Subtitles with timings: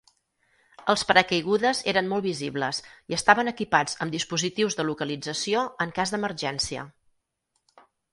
[0.91, 2.79] Els paracaigudes eren molt visibles
[3.13, 6.87] i estaven equipats amb dispositius de localització en cas d'emergència.